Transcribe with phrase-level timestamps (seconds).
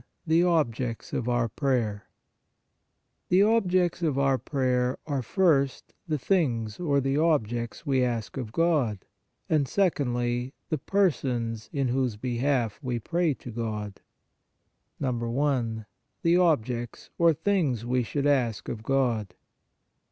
[0.25, 2.01] THE OBJECTS OF OUR PRAYERS
[3.29, 8.51] The objects of our prayers are, first, the things or the objects we ask of
[8.51, 9.05] God,
[9.47, 14.01] and secondly, the per sons in whose behalf we pray to God.
[14.99, 15.11] I.
[16.23, 19.35] THE OBJECTS OR THINGS WE SHOULD ASK OF GOD.